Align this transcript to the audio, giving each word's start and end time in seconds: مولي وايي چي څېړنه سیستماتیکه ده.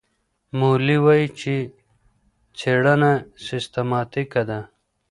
مولي 0.57 0.97
وايي 1.05 1.27
چي 1.39 1.55
څېړنه 2.57 3.11
سیستماتیکه 3.45 4.41
ده. 4.49 4.59